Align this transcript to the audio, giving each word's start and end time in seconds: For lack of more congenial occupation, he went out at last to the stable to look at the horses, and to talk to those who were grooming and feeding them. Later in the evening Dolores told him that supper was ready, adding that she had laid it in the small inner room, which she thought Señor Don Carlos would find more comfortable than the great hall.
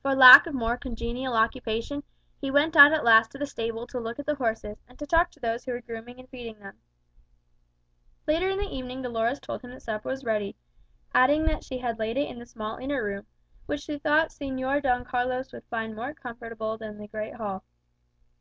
For 0.00 0.12
lack 0.16 0.48
of 0.48 0.54
more 0.54 0.76
congenial 0.76 1.34
occupation, 1.34 2.02
he 2.40 2.50
went 2.50 2.74
out 2.74 2.92
at 2.92 3.04
last 3.04 3.30
to 3.30 3.38
the 3.38 3.46
stable 3.46 3.86
to 3.86 4.00
look 4.00 4.18
at 4.18 4.26
the 4.26 4.34
horses, 4.34 4.82
and 4.88 4.98
to 4.98 5.06
talk 5.06 5.30
to 5.30 5.38
those 5.38 5.64
who 5.64 5.70
were 5.70 5.80
grooming 5.80 6.18
and 6.18 6.28
feeding 6.28 6.58
them. 6.58 6.80
Later 8.26 8.50
in 8.50 8.58
the 8.58 8.66
evening 8.76 9.02
Dolores 9.02 9.38
told 9.38 9.62
him 9.62 9.70
that 9.70 9.82
supper 9.82 10.08
was 10.08 10.24
ready, 10.24 10.56
adding 11.14 11.44
that 11.44 11.62
she 11.62 11.78
had 11.78 12.00
laid 12.00 12.16
it 12.16 12.28
in 12.28 12.40
the 12.40 12.46
small 12.46 12.76
inner 12.78 13.04
room, 13.04 13.24
which 13.66 13.82
she 13.82 14.00
thought 14.00 14.30
Señor 14.30 14.82
Don 14.82 15.04
Carlos 15.04 15.52
would 15.52 15.62
find 15.66 15.94
more 15.94 16.12
comfortable 16.12 16.76
than 16.76 16.98
the 16.98 17.06
great 17.06 17.36
hall. 17.36 17.62